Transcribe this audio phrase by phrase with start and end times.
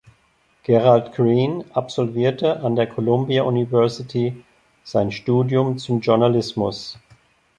[0.63, 4.43] Gerald Green absolvierte an der Columbia University
[4.83, 6.97] sein Studium zum Journalismus.